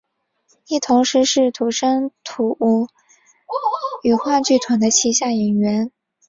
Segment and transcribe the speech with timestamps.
[0.67, 2.57] 亦同时是土生土
[4.01, 5.91] 语话剧团的旗下演员。